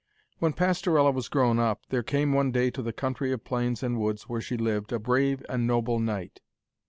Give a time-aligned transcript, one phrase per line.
[0.39, 3.99] When Pastorella was grown up, there came one day to the country of plains and
[3.99, 6.41] woods where she lived a brave and noble knight.